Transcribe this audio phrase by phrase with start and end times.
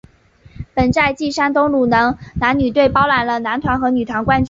[0.73, 4.39] 本赛季山东鲁能男女队包揽了男团和女团冠军。